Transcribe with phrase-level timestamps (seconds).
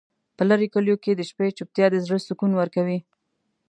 [0.37, 2.99] په لرې کلیو کې د شپې چوپتیا د زړه سکون ورکوي.